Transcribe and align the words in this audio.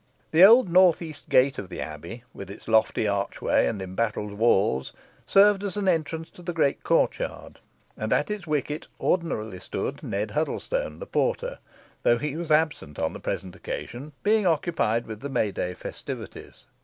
The 0.31 0.43
old 0.43 0.67
north 0.67 0.99
east 1.03 1.29
gate 1.29 1.59
of 1.59 1.69
the 1.69 1.79
Abbey, 1.79 2.23
with 2.33 2.49
its 2.49 2.67
lofty 2.67 3.07
archway 3.07 3.67
and 3.67 3.79
embattled 3.83 4.31
walls, 4.33 4.93
served 5.27 5.63
as 5.63 5.77
an 5.77 5.87
entrance 5.87 6.31
to 6.31 6.41
the 6.41 6.53
great 6.53 6.81
court 6.81 7.19
yard, 7.19 7.59
and 7.95 8.11
at 8.11 8.31
its 8.31 8.47
wicket 8.47 8.87
ordinarily 8.99 9.59
stood 9.59 10.01
Ned 10.01 10.31
Huddlestone, 10.31 10.97
the 10.97 11.05
porter, 11.05 11.59
though 12.01 12.17
he 12.17 12.35
was 12.35 12.49
absent 12.49 12.97
on 12.97 13.13
the 13.13 13.19
present 13.19 13.55
occasion, 13.55 14.13
being 14.23 14.47
occupied 14.47 15.05
with 15.05 15.19
the 15.19 15.29
May 15.29 15.51
day 15.51 15.75
festivities. 15.75 16.65